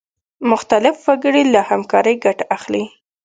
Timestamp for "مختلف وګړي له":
0.49-1.61